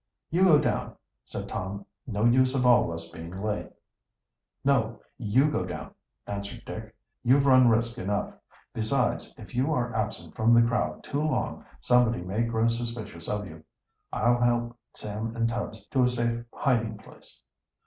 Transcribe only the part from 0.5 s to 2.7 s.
down," said Tom. "No use of